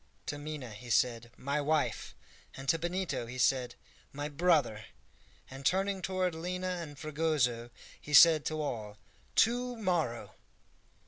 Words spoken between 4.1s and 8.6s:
"My brother!" and, turning toward Lina and Fragoso, he said to